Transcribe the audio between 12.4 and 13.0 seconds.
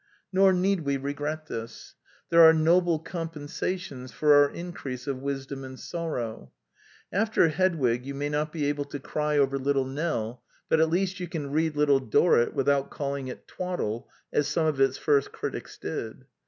without